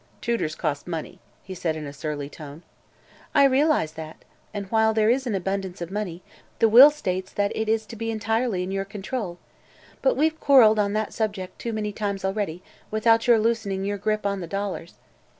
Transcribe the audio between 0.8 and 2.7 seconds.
money," he said in a surly tone.